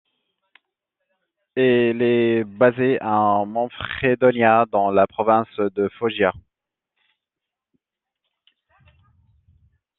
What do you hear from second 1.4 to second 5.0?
Il est basé à Manfredonia dans